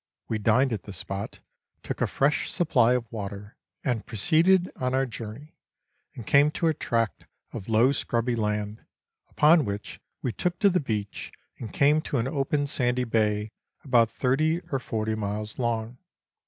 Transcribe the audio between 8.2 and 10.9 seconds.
land, upon which we took to the